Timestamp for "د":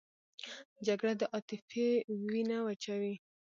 1.17-1.21